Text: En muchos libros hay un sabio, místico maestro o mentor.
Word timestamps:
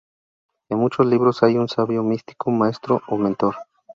En 0.69 0.79
muchos 0.79 1.05
libros 1.05 1.43
hay 1.43 1.57
un 1.59 1.67
sabio, 1.69 2.01
místico 2.01 2.49
maestro 2.49 3.03
o 3.07 3.17
mentor. 3.17 3.55